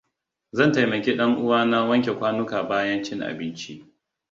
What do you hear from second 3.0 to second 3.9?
cin abinci.